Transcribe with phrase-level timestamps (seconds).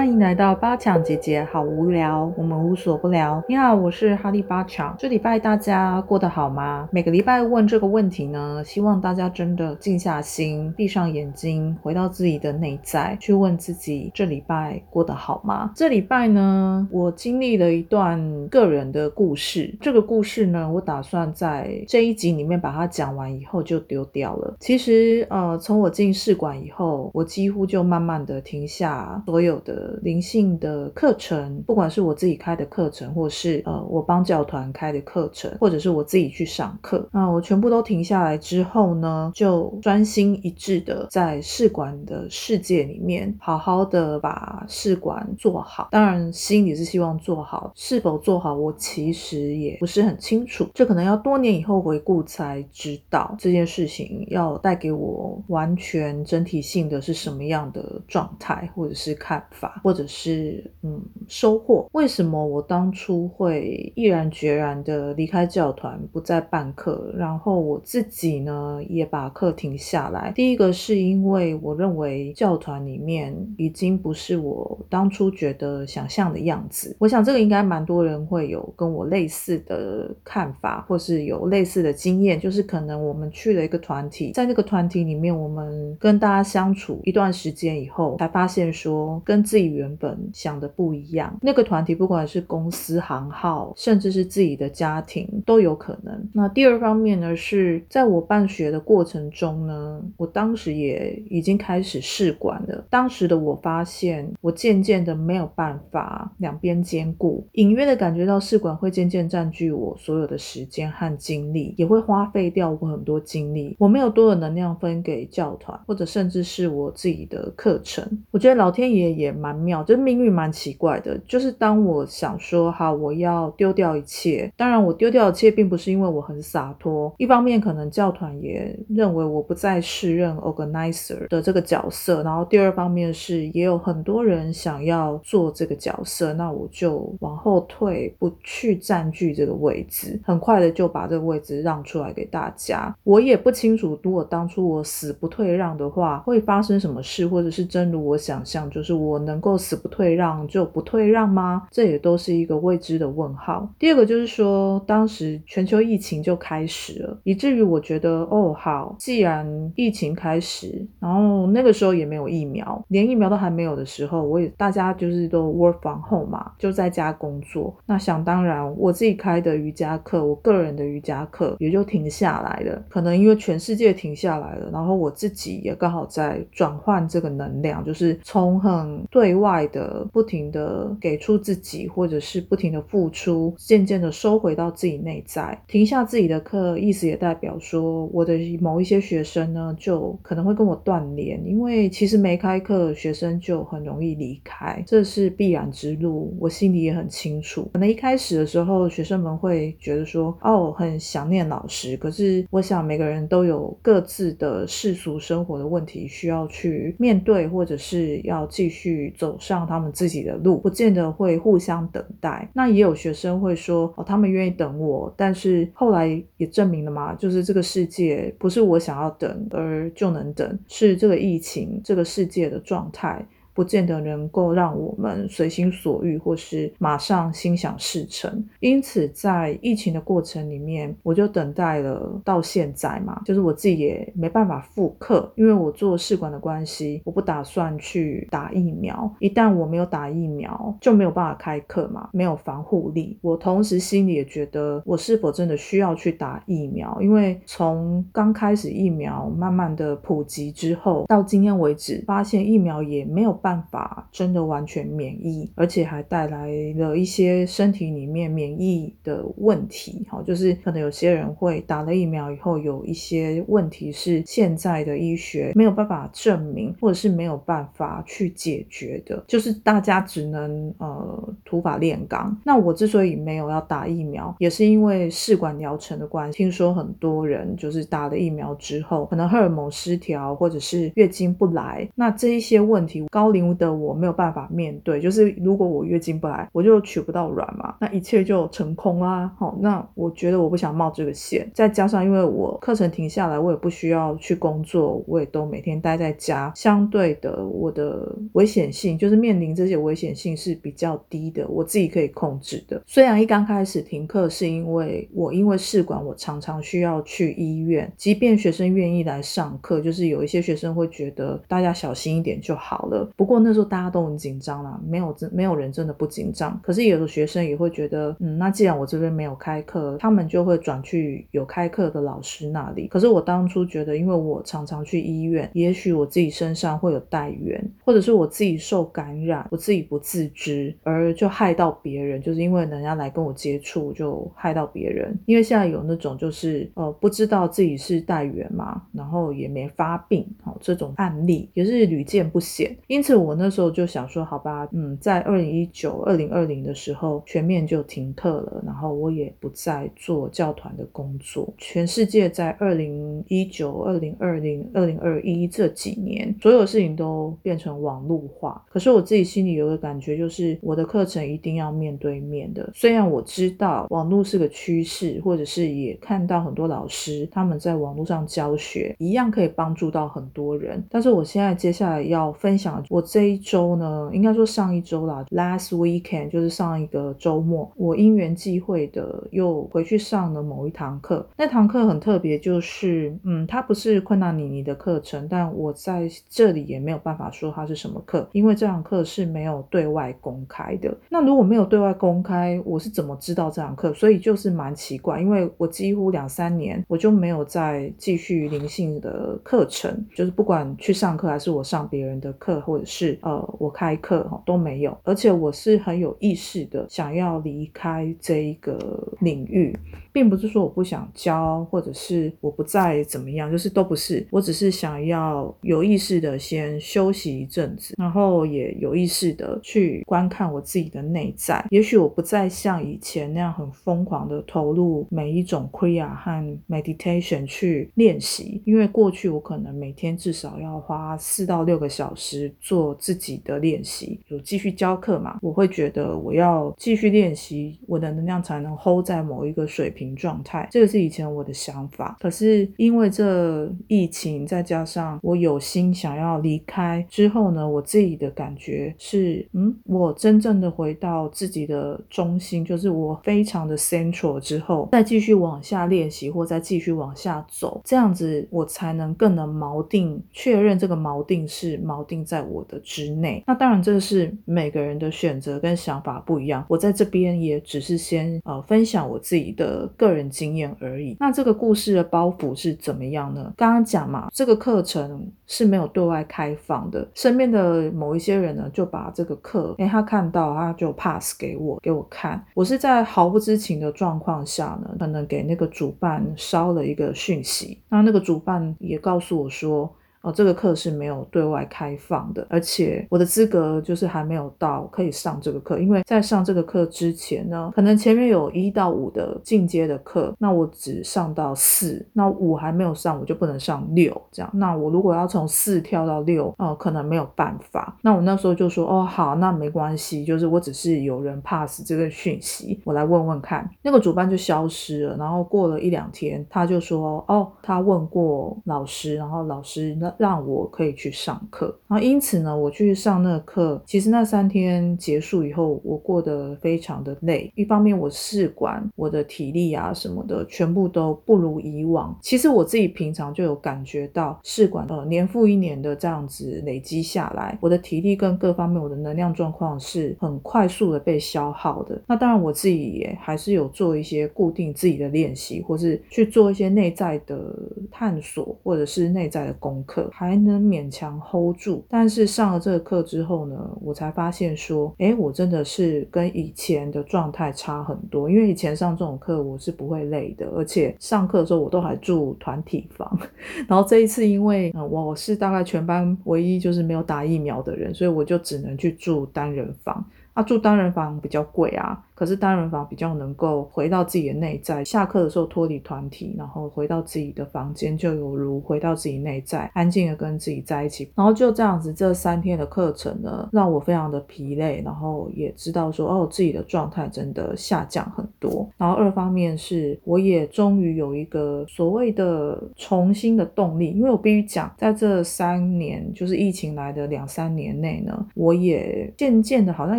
[0.00, 3.44] 欢迎来到八强姐姐，好无聊，我们无所不聊。
[3.46, 4.96] 你好，我是哈利八强。
[4.98, 6.88] 这礼拜大家过得好吗？
[6.90, 15.70] 每个礼拜问这个问题呢，希望大家真的静下心，闭上眼睛，回到自己的内在，去问自己这礼拜过得好吗？
[15.76, 19.76] 这礼拜呢，我经历了一段个人的故事。
[19.82, 24.56] 这个故事呢，我打算在这一集里面把它讲完以后就丢掉了。
[24.60, 29.89] 其实，呃，从我进试管以后，我几乎就慢慢的停下所有的。
[30.02, 45.88] 灵性的课程，不管是我自己开的课程，或是呃我帮教团开的课程，或者是我自己去上课，那我全部都停下来之后呢，就专心一致的在试管的世界里面，好好的把试管做好。
[45.90, 50.66] 当然，心里是希望做好，是否做好，我其实也不是很清楚。
[50.74, 59.79] 这可能要多年以后回顾才知道，这件事情要带给我完全整体性的是什么样的状态，或者是看法。
[59.82, 70.32] 或者是嗯收获，为什么我当初会毅然决然的离开教团，不再办课，然后我自己呢也把课停下来。
[70.34, 76.96] 第一个是因为我认为教团里面已经不是我当初觉得想象的样子。
[76.98, 96.28] 我想这个应该蛮多人会有跟我类似的看法，或是有类似的经验，就是可能我们去了一个团体，在那个团体里面，我们跟大家相处一段时间以后，才发现说跟自己原本想的不一样，那个团体不管是公司行号，甚至是自己的家庭都有可能。
[96.32, 102.84] 那第二方面呢，是在我办学的过程中呢，我当时也已经开始试管了。
[102.90, 113.76] 当时的我发现，我渐渐的没有办法两边兼顾，隐约的感觉到试管会渐渐占据我所有的时间和精力，也会花费掉我很多精力。
[113.78, 118.04] 我没有多的能量分给教团，或者甚至是我自己的课程。
[118.30, 119.59] 我觉得老天爷也蛮。
[119.60, 121.16] 妙，这命运蛮奇怪的。
[121.26, 124.50] 就是当我想说好，我要丢掉一切。
[124.56, 127.12] 当然，我丢掉一切，并不是因为我很洒脱。
[127.18, 132.22] 一方面，可能教团也认为我不再适任 organizer 的这个角色。
[132.22, 140.18] 然后，第二方面是也有很多人想要做这个角色，那我就往后退，不去占据这个位置。
[140.24, 142.94] 很快的就把这个位置让出来给大家。
[143.04, 149.49] 我也不清楚，如果当初我死不退让的话，会发生什么事，或者是真如我想象，就是我能够。
[149.56, 151.66] 死不退让就不退让吗？
[151.70, 153.68] 这也都是一个未知的问号。
[153.78, 167.74] 第二个就是说，当时全球疫情就开始了，以至于我觉得，哦，好，既然疫情开始，然后那个时候也没有疫苗，连疫苗都还没有的时候，我也大家就是都 work from home 嘛，就在家工作。
[167.86, 172.82] 那想当然，我自己开的瑜伽课，我个人的瑜伽课也就停下来了。
[172.88, 179.29] 可能因为全世界停下来了，然后我自己也刚好在转换这个能量，就是从很对。
[179.34, 197.68] 外的不停的给出自己，或者是不停的付出，渐渐的收回到自己内在，停下自己的课，意思也代表说，我的某一些学生呢，就可能会跟我断联，因为其实没开课，学生就很容易离开，这是必然之路，我心里也很清楚。
[197.72, 209.36] 可能一开始的时候，学生们会觉得说，哦，很想念老师，可是我想每个人都有各自的世俗生活的问题需要去面对，或者是要继续走。
[209.38, 212.48] 上他们自己的路，不见得会互相等待。
[212.54, 223.26] 那也有学生会说，哦，他们愿意等我，但是后来也证明了嘛，就是这个世界不是我想要等而就能等，是这个疫情这个世界的状态。
[223.60, 228.42] 不见得能够让我们随心所欲，或是马上心想事成。
[228.60, 239.14] 因此，在疫情的过程里面，我就等待了到现在嘛，就是我自己也没办法复课，因为我做试管的关系，我不打算去打疫苗。
[239.18, 243.18] 一旦我没有打疫苗，就没有办法开课嘛，没有防护力。
[243.20, 246.96] 我同时心里也觉得，我是否真的需要去打疫苗？
[247.02, 253.49] 因为从刚开始疫苗慢慢的普及之后，到今天为止，发现疫苗也没有办。
[253.50, 260.06] 办法真的完全免疫，而且还带来了一些身体里面免疫的问题。
[260.08, 272.40] 哈，就是可能有些人会打了疫苗以后有一些问题是现在的医学没有办法证明，或者是没有办法去解决的，就是大家只能呃土法炼钢。
[272.44, 276.36] 那我之所以没有要打疫苗，也是因为试管疗程的关系。
[276.36, 283.29] 听说很多人就是打了疫苗之后，可能荷尔蒙失调，或者是月经不来，那这一些问题高。
[283.30, 289.32] 高龄的我没有办法面对，就是如果我月经不来，我就取不到卵嘛，那一切就成空啦。
[289.38, 302.82] 好，那我觉得我不想冒这个险，再加上因为我课程停下来，我也不需要去工作，我也都每天待在家，相对的我的危险性就是面临这些危险性是比较低的，我自己可以控制的。
[302.84, 313.08] 虽然一刚开始停课是因为我因为试管，我常常需要去医院，即便学生愿意来上课，就是有一些学生会觉得大家小心一点就好了。
[313.20, 316.58] 不过那时候大家都很紧张啦，没有真没有人真的不紧张。
[316.62, 322.88] 可是有的学生也会觉得，嗯，那既然我这边没有开课，他们就会转去有开课的老师那里。
[322.88, 335.14] 可是我当初觉得，因为我常常去医院，也许我自己身上会有带源，或者是我自己受感染，我自己不自知，而就害到别人，就是因为人家来跟我接触，就害到别人。
[335.26, 342.74] 因为现在有那种就是呃不知道自己是带源嘛，然后也没发病，好这种案例也是屡见不鲜。
[342.86, 351.52] 因此我那时候就想说，好吧，嗯，在二零一九、二零二零的时候全面就停课了，然后我也不再做教团的工作。
[351.58, 358.64] 全世界在二零一九、二零二零、二零二一这几年，所有事情都变成网络化。
[358.68, 362.68] 可是我自己心里有个感觉，就是我的课程一定要面对面的。
[362.74, 370.82] 虽然我知道网络是个趋势，或者是也看到很多老师他们在网络上教学，一样可以帮助到很多人。
[370.90, 381.26] 但是我现在接下来要分享，我这一周呢，应该说上一周啦，last weekend 就是上一个周末，我因缘际会的又回去上了某一堂课。
[381.36, 390.94] 那堂课很特别，就是嗯，它不是困难妮妮的课程，但我在这里也没有办法说它是什么课，因为这堂课是没有对外公开的。
[391.08, 393.92] 那如果没有对外公开，我是怎么知道这堂课？
[393.94, 404.98] 所以就是蛮奇怪，因为我几乎两三年我就没有再继续灵性的课程，就是不管去上课还是我上别人的课，或者是呃我开课哈都没有。
[405.04, 408.76] 而且我是很有意识的想要离开这一个
[409.20, 409.74] 领域，
[410.12, 414.26] 并不是说我不想教，或者是我不再怎么样，就是都不是。
[414.30, 421.64] 我只是想要有意识的先休息一阵子，然后也有意识的去观看我自己的内在。
[421.70, 435.38] 也许我不再像以前那样很疯狂的投入每一种 k r i a 和 Meditation 去练习，因为过去我可能每天至少要花四到六个小时做自己的练习，有继续教课嘛？
[435.42, 440.68] 我会觉得我要继续练习，我的能量才能 hold 在某一个水平状态。
[440.70, 463.42] 这个是以前我的想法，可是因为这疫情，再加上我有心想要离开之后呢，我自己的感觉是，嗯，我真正的回到自己的中心，就是我非常的 central 之后，再继续往下练习，或再继续往下走，这样子我才能更能锚定，确认这个锚定是锚定在我的之内。
[463.46, 466.64] 那当然，这是每个人的选择跟想法不一样。
[466.68, 471.16] 我在这边也只是先呃分享我自己的个人经验而已。
[471.20, 473.52] 那这个故事的包袱是怎么样呢？
[473.56, 477.06] 刚刚讲嘛，这个课程是没有对外开放的。
[477.14, 482.44] 身边的某一些人呢，就把这个课，哎，他看到他就 pass 给我，给我看。
[482.54, 487.80] 我是在毫不知情的状况下呢，可能给那个主办捎了一个讯息。
[487.88, 489.90] 那那个主办也告诉我说。
[490.22, 507.96] 哦，这个课是没有对外开放的，而且我的资格就是还没有到可以上这个课，因为在上这个课之前呢，可能前面有一到五的进阶的课，那我只上到四，那五还没有上，我就不能上六，这样，那我如果要从四跳到六，哦，可能没有办法。
[508.02, 513.66] 那我那时候就说，哦，好，那没关系，就是我只是有人 pass 这个讯息，我来问问看。
[513.80, 520.09] 那个主办就消失了，然后过了一两天，他就说，哦，他问过老师，然后老师那。
[520.18, 523.82] 让我可以去上课，然后因此呢，我去上那个课。
[523.86, 527.50] 其实那三天结束以后，我过得非常的累。
[527.54, 532.16] 一方面我试管，我的体力啊什么的，全部都不如以往。
[532.22, 542.00] 其实我自己平常就有感觉到试管，呃，年复一年的这样子累积下来，我的体力跟各方面我的能量状况是很快速的被消耗的。
[542.06, 547.54] 那当然我自己也还是有做一些固定自己的练习，或是去做一些内在的
[547.90, 549.99] 探索，或者是内在的功课。
[550.12, 558.30] 还能勉强 hold 住，但是上了这个课之后呢，我才发现说，哎，我真的是跟以前的状态差很多。
[558.30, 563.18] 因为以前上这种课我是不会累的，而且上课的时候我都还住团体房。
[563.66, 570.04] 然后这一次，因为我是大概全班唯一就是没有打疫苗的人，所以我就只能去住单人房。
[570.34, 572.04] 啊，住单人房比较贵啊。
[572.14, 581.10] 可是单人房比较能够回到自己的内在，下课的时候脱离团体，然后回到自己的房间，就有如回到自己内在，安静的跟自己在一起。
[581.14, 588.68] 然后就这样子，这三天的课程呢，让我非常的疲累，然后也知道说，哦，自己的状态真的下降很多。
[588.76, 599.98] 然后二方面是，我也终于有一个所谓的重新的动力，因为我必须讲，在这三年，就是疫情来的两三年内呢，我也渐渐的好像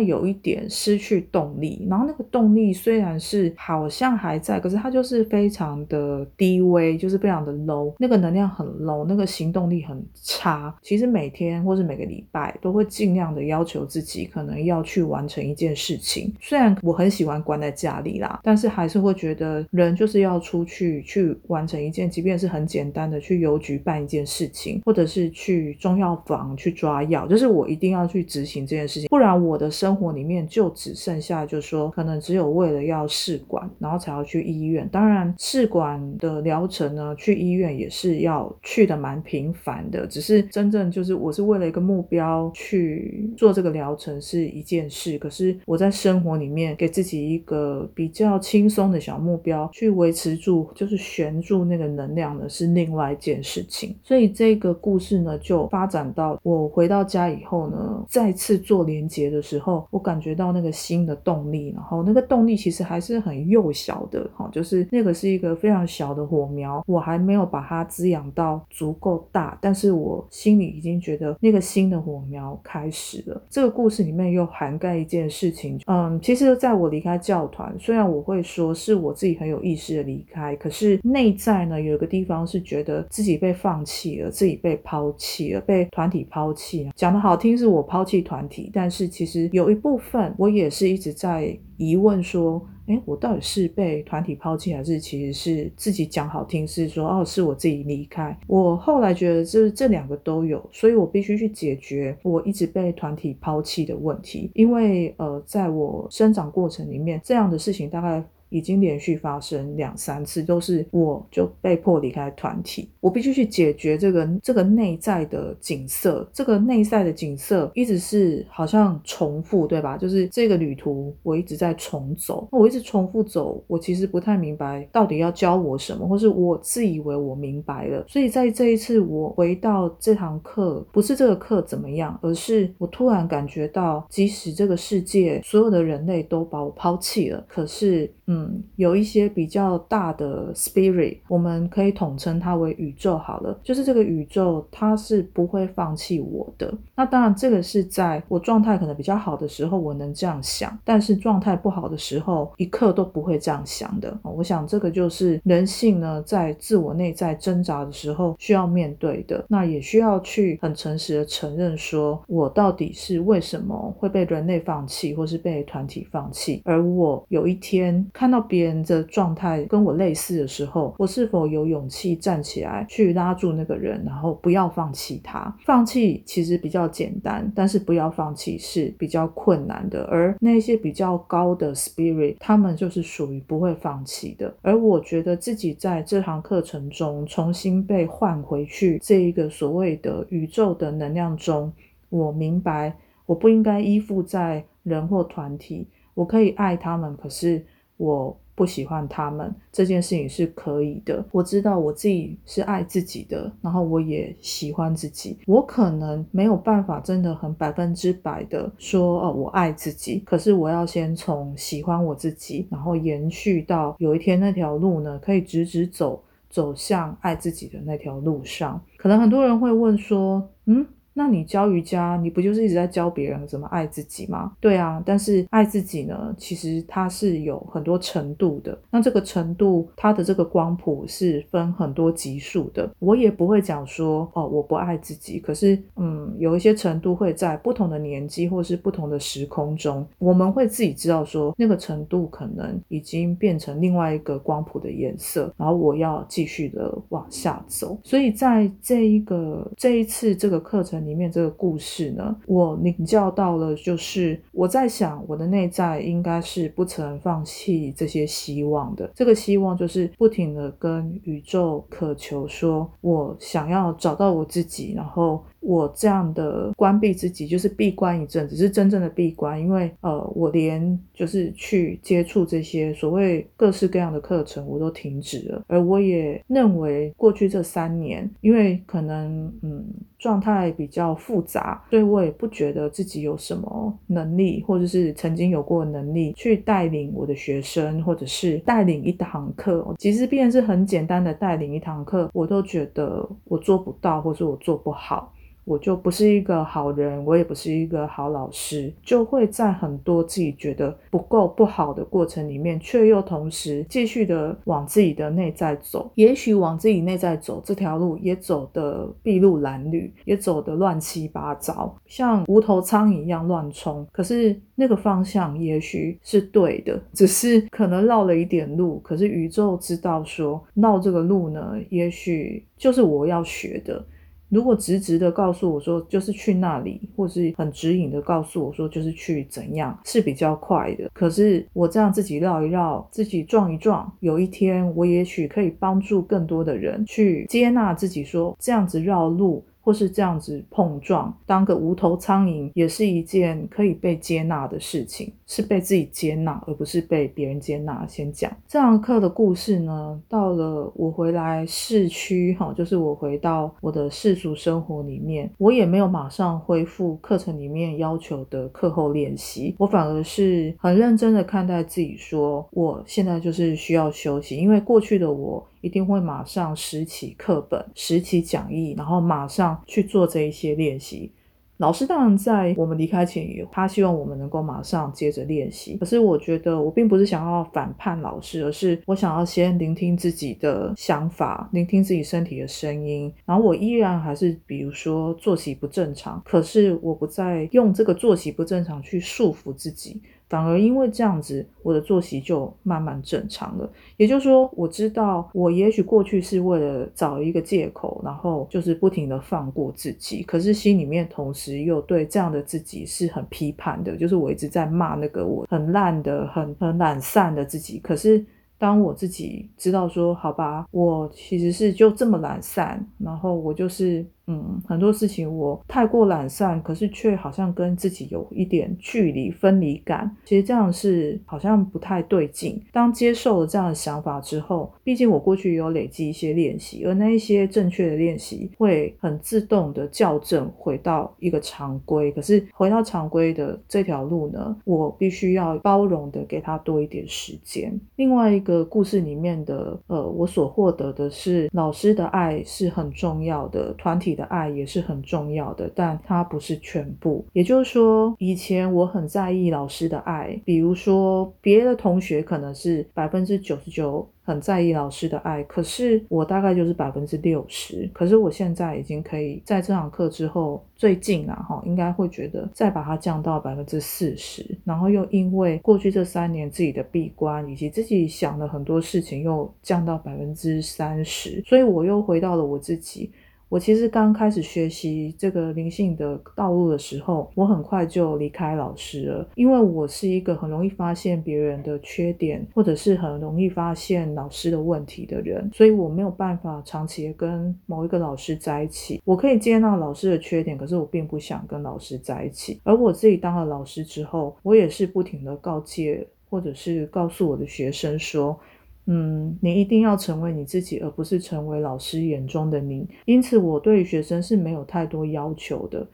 [0.00, 10.72] 有有一点失去动力，然后那个动力虽然是好像还在，可是它就是非常的低微，就是非常的 low，那个能量很 low，那个行动力很差。
[10.80, 16.32] 其实每天或是每个礼拜都会尽量的要求自己，可能要去完成一件事情。
[16.40, 31.90] 虽然我很喜欢关在家里啦，但是还是会觉得人就是要出去去完成一件，即便是很简单的去邮局办一件事情，或者是去中药房去抓药，就是我一定要去执行这件事情，不然我的生活里面就只剩下，就是说。
[31.90, 34.88] 可能只有为了要试管，然后才要去医院。
[34.90, 40.06] 当然，试管的疗程呢，去医院也是要去的蛮频繁的。
[40.06, 53.94] 只是真正就是我是为了一个目标去做这个疗程是一件事，可是我在生活里面给自己一个比较轻松的小目标，去维持住就是悬住那个能量呢，是另外一件事情。
[54.02, 73.40] 所以这个故事呢，就发展到我回到家以后呢，再次做连接的时候，我感觉到那个新的动力然后，那个动力其实还是很幼小的，哈，就是那个是一个非常小的火苗，我还没有把它滋养到足够大，但是我心里已经觉得那个新的火苗开始了。
[73.48, 86.90] 这个故事里面又涵盖一件事情，嗯，其实在我离开教团，虽然我会说是我自己很有意识的离开，可是内在呢有一个地方是觉得自己被放弃了，自己被抛弃了，被团体抛弃。
[86.96, 91.58] 讲的好听是我抛弃团体，但是其实有一部部分我也是一直在。
[91.78, 98.38] 疑问说：“诶，我到底是被团体抛弃，还是其实是自己讲好听是说哦，是我自己离开？
[98.46, 104.48] 我后来觉得就是这两个都有，所以我必须去解决我一直被团体抛弃的问题。
[104.54, 108.22] 因为呃，在我生长过程里面，这样的事情大概。”
[108.52, 119.96] 已经连续发生两三次，都是我就被迫离开团体，我必须去解决这个这个内在的景色，这个内在的景色一直是好像重复，对吧？
[119.96, 128.04] 就是这个旅途我一直在重走，那我一直重复走，我其实不太明白到底要教我什么，或是我自以为我明白了。
[128.06, 138.10] 所以在这一次我回到这堂课，不是这个课怎么样，而是我突然感觉到，即使这个世界所有的人类都把我抛弃了，可是。
[138.26, 138.41] 嗯，
[138.76, 143.58] 有一些比较大的 spirit，我们可以统称它为宇宙好了。
[143.62, 146.72] 就是这个宇宙，它是不会放弃我的。
[146.94, 154.16] 那当然，这个是在我状态可能比较好的时候，我能这样想；但是状态不好的时候，一刻都不会这样想的。
[154.22, 159.44] 我想，这个就是人性呢，在自我内在挣扎的时候需要面对的。
[159.48, 167.82] 那也需要去很诚实的承认，说我到底是为什么会被人类放弃，或是被团体放弃，而我有一天。
[168.12, 175.54] 看到别人的状态跟我类似的时候，我是否有勇气站起来去拉住那个人，然后不要放弃他？
[175.66, 180.04] 放弃其实比较简单，但是不要放弃是比较困难的。
[180.04, 184.52] 而那些比较高的 spirit，他们就是属于不会放弃的。
[184.62, 191.70] 而我觉得自己在这堂课程中重新被换回去这一个所谓的宇宙的能量中，
[192.08, 192.96] 我明白
[193.26, 197.64] 我不应该依附在人或团体，我可以爱他们，可是。
[198.02, 201.24] 我不喜欢他们这件事情是可以的。
[201.30, 205.38] 我知道我自己是爱自己的，然后我也喜欢自己。
[205.46, 210.20] 我可能没有办法真的很百分之百的说哦，我爱自己。
[210.26, 218.80] 可是我要先从喜欢我自己，然后延续到有一天那条路呢，可以直直走走向爱自己的那条路上。
[218.96, 220.84] 可能很多人会问说，嗯。
[221.14, 224.52] 那你教瑜伽，你不就是一直在教别人怎么爱自己吗？
[224.60, 228.76] 对啊，但是爱自己呢，其实它是有很多程度的。
[228.90, 232.90] 那这个程度，它的这个光谱是分很多级数的。
[232.98, 235.38] 我也不会讲说哦，我不爱自己。
[235.38, 247.98] 可是，嗯，有一些程度会在不同的年纪或是不同的时空中，我们会自己知道说那个程度可能已经变成另外一个光谱的颜色，然后我要继续的往下走。
[248.02, 251.01] 所以在这一个这一次这个课程。
[251.06, 259.10] 里面这个故事呢，我领教到了，就是我在想，我的内在应该是不曾放弃这些希望的。
[259.14, 265.42] 这个希望就是不停的跟宇宙渴求，说我想要找到我自己，然后。
[265.62, 275.62] 我这样的关闭自己，就是闭关一阵，只是真正的闭关，因为呃，我连就是去接触这些所谓各式各样的课程，我都停止了。
[275.68, 279.86] 而我也认为，过去这三年，因为可能嗯
[280.18, 289.94] 状态比较复杂，所以我也不觉得自己有什么能力，或者是曾经有过能力去带领我的学生，或者是带领一堂课。
[289.98, 295.32] 其实，便是很简单的带领一堂课，我都觉得我做不到，或者我做不好。
[295.64, 306.10] 我就不是一个好人，我也不是一个好老师，就会在很多自己觉得不够不好的过程里面，却又同时继续的往自己的内在走。
[306.16, 314.06] 也许往自己内在走这条路也走的筚路蓝缕，也走的乱七八糟，像无头苍蝇一样乱冲。
[314.12, 318.98] 可是那个方向也许是对的，只是可能绕了一点路。
[319.00, 324.04] 可是宇宙知道说绕这个路呢，也许就是我要学的。
[324.52, 331.10] 如果直直的告诉我说就是去那里，或是很指引的告诉我说就是去怎样是比较快的。
[331.14, 339.64] 可是我这样自己绕一绕，自己撞一撞，有一天我也许可以帮助更多的人去接纳自己，说这样子绕路。
[339.82, 348.06] 或是这样子碰撞，当个无头苍蝇也是一件可以被接纳的事情，是被自己接纳，而不是被别人接纳。
[348.06, 365.66] 先讲这堂课的故事呢，到了我回来市区，哈，就是我回到我的世俗生活里面，我也没有马上恢复课程里面要求的课后练习，我反而是很认真的看待自己，说我现在就是需要休息，因为过去的我。
[365.82, 371.30] 一定会马上拾起课本、拾起讲义，然后马上去做这一些练习。
[371.78, 375.96] 老师当然在我们离开前，他希望我们能够马上接着练习。
[375.96, 383.32] 可是我觉得我并不是想要反叛老师，而是我想要先聆听自己的想法，聆听自己身体的声音。
[383.44, 390.22] 然后我依然还是，比如说作息不正常，可是我不再用这个作息不正常去束缚自己。
[390.52, 393.90] 反而因为这样子，我的作息就慢慢正常了。
[394.18, 407.98] 也就是说，我知道我也许过去是为了找一个借口，然后就是不停的放过自己，可是心里面同时又对这样的自己是很批判的，就是我一直在骂那个我很烂的、很很懒散的自己。
[408.00, 408.44] 可是
[408.76, 414.22] 当我自己知道说，好吧，我其实是就这么懒散，然后我就是。
[414.48, 420.28] 嗯，很多事情我太过懒散，可是却好像跟自己有一点距离分离感。
[420.44, 422.82] 其实这样是好像不太对劲。
[422.92, 432.32] 当接受了这样的想法之后，毕竟我过去有累积一些练习，而那一些正确的练习会很自动的校正回到一个常规。
[432.32, 437.96] 可是回到常规的这条路呢，我必须要包容的给他多一点时间。
[438.16, 444.31] 另外一个故事里面的，呃，我所获得的是老师的爱是很重要的，团体。
[444.32, 447.44] 你的爱也是很重要的，但它不是全部。
[447.52, 454.26] 也就是说，以前我很在意老师的爱，比如说别的同学可能是百分之九十九。
[454.44, 458.10] 很在意老师的爱，可是我大概就是百分之六十。
[458.12, 464.66] 可是我现在已经可以在这堂课之后，最近啊哈，应该会觉得再把它降到百分之四十。
[464.82, 471.62] 然后又因为过去这三年自己的闭关，以及自己想了很多事情，又降到百分之三十。
[471.64, 473.30] 所以我又回到了我自己。
[473.72, 489.22] 我其实刚开始学习这个灵性的道路的时候，我很快就离开老师了，因为我是一个很容易发现别人的缺点，或者是很容易发现老师的问题的人，所以我没有办法长期跟某一个老师在一起。
[489.24, 492.78] 我可以接纳老师的缺点，可是我并不想跟老师在一起。
[492.84, 498.60] 而我自己当了老师之后，我也是不停的告诫，或者是告诉我的学生说。
[499.06, 503.08] 嗯，你一定要成为你自己，而不是成为老师眼中的你。
[503.24, 506.06] 因此，我对学生是没有太多要求的。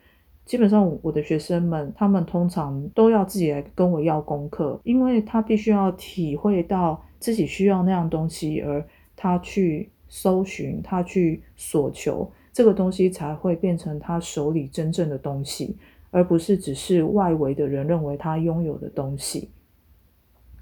[0.46, 8.82] 基本上，我的学生们，他们通常都要自己来跟我要功课，因为他必须要体会到自己需要那样东西，而
[9.14, 15.76] 他去搜寻，他去索求这个东西，才会变成他手里真正的东西，
[16.10, 19.50] 而不是只是外围的人认为他拥有的东西。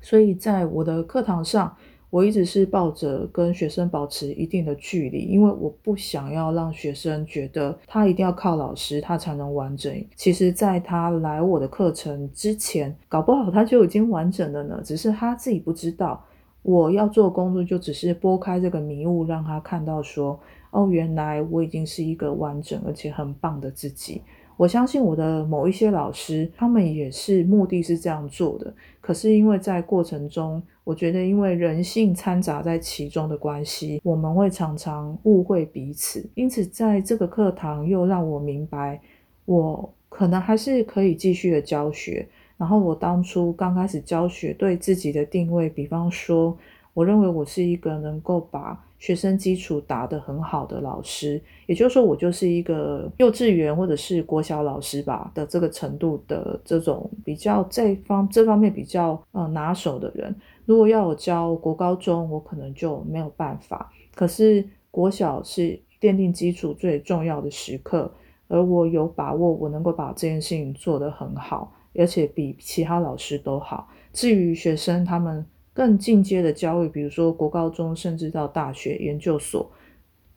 [0.01, 1.77] 所以在我的课堂上。
[2.11, 9.93] 我一直是抱着跟学生保持一定的距离，因为我不想要让学生觉得他一定要靠老师他才能完整。
[10.15, 16.25] 其实，在他来我的课程之前，搞不好他就已经完整了呢，只是他自己不知道。
[16.63, 20.37] 我要做工作就只是拨开这个迷雾，让他看到说，
[20.73, 24.23] 哦，原来我已经是一个完整而且很棒的自己。
[24.57, 28.75] 我相信我的某一些老师，他们也是目的是这样做的。
[29.01, 36.25] 可是因为在过程中，我觉得因为人性掺杂在其中的关系，我们会常常误会彼此。
[36.37, 39.01] 因此，在这个课堂又让我明白，
[39.47, 42.25] 我可能还是可以继续的教学。
[42.57, 46.57] 然后我当初刚开始教学，对自己的定位，比方说，
[46.95, 60.33] 我认为我是一个能够把学生基础打得很好的老师，也就是说，我就是一个幼稚园或者是国小老师吧的这个程度的这种比较这方这方面比较呃拿手的人。
[60.67, 63.91] 如果要我教国高中，我可能就没有办法。
[64.15, 68.13] 可是国小是奠定基础最重要的时刻，
[68.49, 71.73] 而我有把握，我能够把这件事情做得很好。
[71.99, 73.89] 而且比其他老师都好。
[74.13, 79.71] 至于学生他们更进阶的教育，比如说国高中，甚至到大学研究所，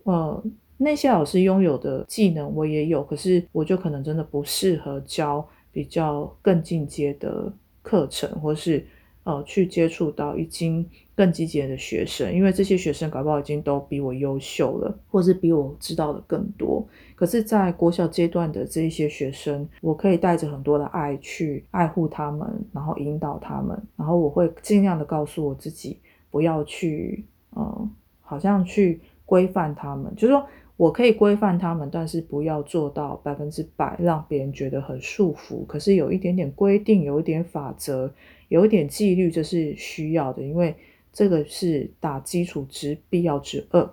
[0.03, 0.43] 呃，
[0.77, 8.85] 那些老师拥有的技能我也有，可是我就可能真的不适合教比较更进阶的课程，或是。
[9.29, 10.83] 呃，去接触到已经
[11.15, 16.83] 更积极的学生，因为这些学生搞不好已经都比我优秀了，或是比我知道的更多。
[17.13, 25.99] 可是，在国小阶段的这一些学生，我可以带着很多的爱去爱护他们，然后引导他们，然后我会尽量的告诉我自己，
[26.31, 27.23] 不要去，
[27.55, 30.43] 嗯，好像去规范他们，就是说。
[30.79, 35.65] 我可以规范他们，但是不要做到百分之百让别人觉得很束缚。
[35.65, 38.09] 可是有一点点规定，有一点法则，
[38.49, 40.75] 有一点纪律，这是需要的，因为
[41.13, 43.89] 这个是打基础之必要之二。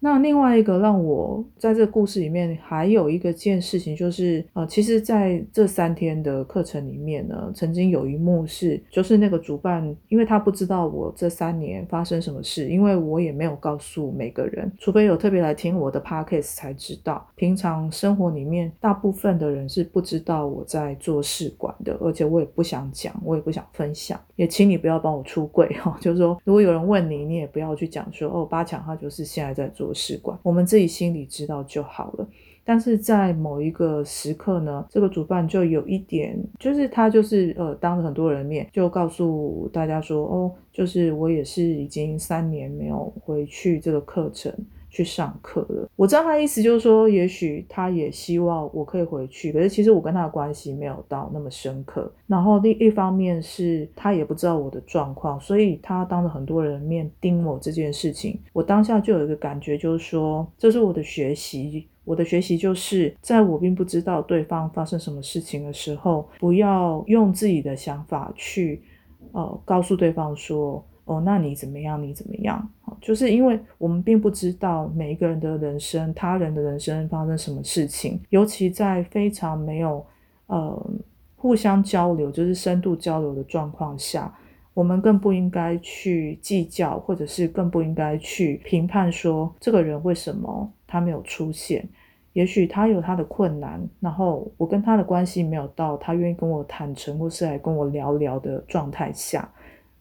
[0.00, 17.26] 那另外一个让我在这个故事里面还有一个件事情，就是呃，其实在这三天的课程里面呢，曾经有一幕是，就是那个主办，因为他不知道我这三年发生什么事，因为我也没有告诉每个人，除非有特别来听我的 podcast 才知道。
[17.34, 25.96] 平常生活里面，大部分的人是不知道我在做试管的，而且我也不想讲，我也不想分享，也请你不要帮我出柜哈。
[26.00, 29.87] 就是说，如果有人问你，你也不要去讲说哦，八强他就是现在在做。
[29.92, 32.28] 试管，我们自己心里知道就好了。
[32.64, 44.52] 但是在某一个时刻呢，这个主办就有一点，就是他就是呃，当着很多人面就告诉大家说，哦，就是我也是已经三年没有回去这个课程。
[44.98, 45.88] 去上课了。
[45.94, 52.12] 我知道他的意思就是说，也许他也希望我可以回去，可是其实我跟他的关系没有到那么深刻。
[52.26, 61.86] 然后另一方面是他也不知道我的状况，所以他当着很多人面盯我这件事情，我当下就有一个感觉，就是说这是我的学习。
[62.04, 68.82] 我的学习就是在我并不知道对方发生什么事情的时候，不要用自己的想法去
[69.30, 70.84] 呃告诉对方说。
[71.08, 72.00] 哦，那你怎么样？
[72.02, 72.70] 你怎么样？
[73.00, 80.04] 就是因为我们并不知道每一个人的人生、他人的人生发生什么事情，尤其在非常没有
[80.46, 80.90] 呃
[81.36, 84.32] 互相交流，就是深度交流的状况下，
[84.74, 91.88] 我们更不应该去计较，或者是更不应该去评判说这个人为什么他没有出现。
[92.34, 99.50] 也许他有他的困难，然后我跟他的关系没有到他愿意跟我坦诚，或是来跟我聊聊的状态下。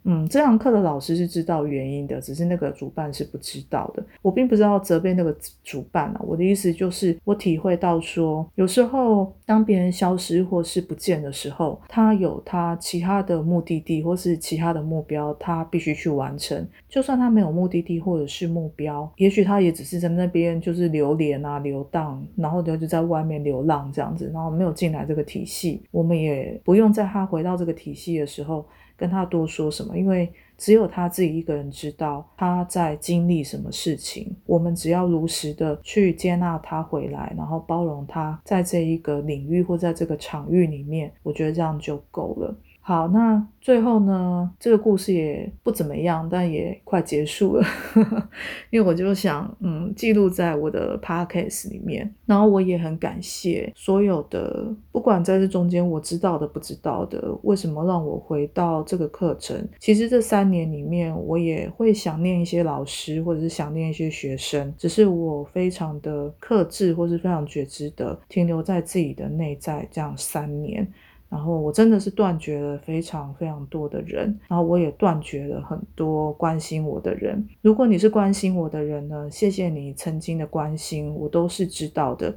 [0.09, 4.01] 嗯，这堂课的老师是知道原因的，只是那个主办是不知道的。
[4.21, 16.65] 我并不知道责备那个主办啊，我的意思就是，我体会到说，有时候当别人消失或是不见的时候，他有他其他的目的地或是其他的目标，他必须去完成。
[16.87, 25.81] 就算他没有目的地或者是目标，也许他也只是在那边就是流连啊、流荡，然后就就在外面流浪这样子，然后没有进来这个体系。
[25.91, 28.65] 我们也不用在他回到这个体系的时候。
[28.97, 34.35] 跟他多说什么，因为只有他自己一个人知道他在经历什么事情。
[34.45, 42.55] 我们只要如实的去接纳他回来，然后包容他在这一个领域或在这个场域里面，我觉得这样就够了。
[42.87, 47.67] 好，那最后呢，这个故事也不怎么样，但也快结束了，
[48.71, 52.09] 因为我就想，嗯，记录在我的 podcast 里面。
[52.25, 59.67] 然后我也很感谢所有的，不管在这中间我知道的、不知道的，为什么让我回到这个课程。
[59.79, 70.89] 其实这三年里面，我也会想念一些老师，或者是想念一些学生，只是我非常的克制，或是非常觉知的停留在自己的内在，这样三年。
[71.29, 77.45] 然后我真的是断绝了非常非常多的人，然后我也断绝了很多关心我的人。
[77.61, 82.33] 如果你是关心我的人呢，谢谢你曾经的关心，我都是知道的。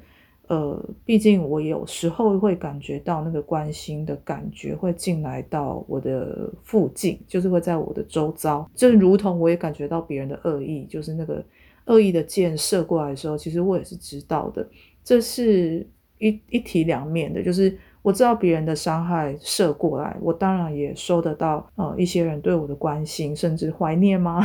[0.49, 11.45] 呃，毕竟我有时候会感觉到那个关心的感觉会进来到我的附近，就是会在我的周遭，就如同我也感觉到别人的恶意，就是那个
[11.85, 14.69] 恶意的箭射过来的时候，其实我也是知道的。
[15.05, 15.87] 这是。
[16.23, 24.45] 一一体两面的，就是我知道别人的伤害射过来，我当然也收得到呃一些人对我的关心，甚至怀念吗？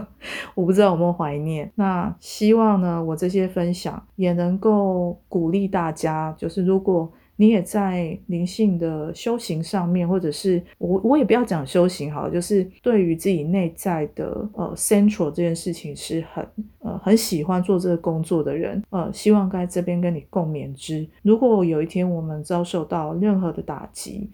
[0.54, 1.70] 我不知道有没有怀念。
[1.74, 7.10] 那希望呢，我这些分享也能够鼓励大家，就是如果。
[7.36, 16.46] 你也在灵性的修行上面，或者是我我也不要讲修行好，就是对于自己内在的呃 central 这件事情是很
[16.80, 21.06] 呃很喜欢做这个工作的人，呃，希望在这边跟你共勉之。
[21.22, 24.30] 如果有一天我们遭受到任何的打击，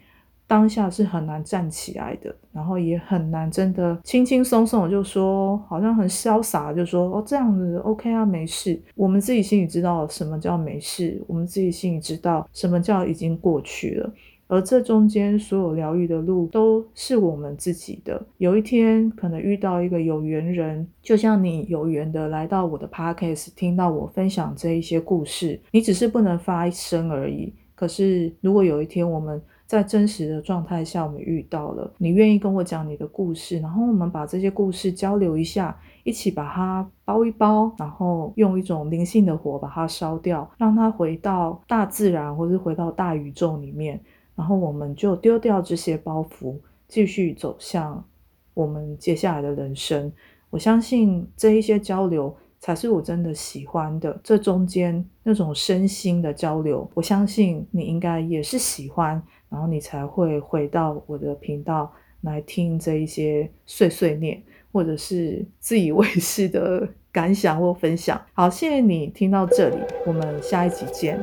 [0.50, 8.76] 当下是很难站起来的，然后也很难真的轻轻松松就说，好像很潇洒就说哦这样子 OK 啊没事。
[8.96, 14.12] 我们自己心里知道什么叫没事，我们自己心里知道什么叫已经过去了。
[14.48, 18.20] 而这中间所有疗愈的路都是我们自己的。
[18.38, 27.54] 有一天可能遇到一个有缘人，就像你有缘的来到我的 podcast，听到我分享这一些故事，你只是不能发声而已。
[27.76, 44.00] 可是如果有一天我们在真实的状态下，我们遇到了你愿意跟我讲你的故事，然后我们把这些故事交流一下，一起把它包一包，然后用一种灵性的火把它烧掉，让它回到大自然，或是回到大宇宙里面，
[44.35, 46.56] 然后我们就丢掉这些包袱，
[46.88, 48.04] 继续走向
[48.54, 50.12] 我们接下来的人生。
[50.50, 59.22] 我相信这一些交流才是我真的喜欢的，这中间那种身心的交流，我相信你应该也是喜欢。
[59.50, 68.20] 然后你才会回到我的频道来听这一些碎碎念，或者是自以为是的感想或分享。
[68.32, 71.18] 好，谢谢你听到这里，我们下一集见。